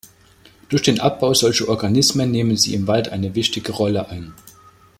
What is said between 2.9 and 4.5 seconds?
eine wichtige Rolle ein.